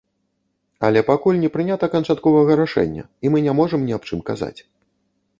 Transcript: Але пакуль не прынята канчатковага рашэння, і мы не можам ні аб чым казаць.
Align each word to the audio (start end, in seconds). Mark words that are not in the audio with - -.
Але 0.87 1.01
пакуль 1.09 1.41
не 1.41 1.49
прынята 1.57 1.89
канчатковага 1.95 2.55
рашэння, 2.61 3.03
і 3.27 3.33
мы 3.35 3.43
не 3.49 3.53
можам 3.61 3.83
ні 3.91 3.97
аб 3.99 4.03
чым 4.13 4.19
казаць. 4.31 4.59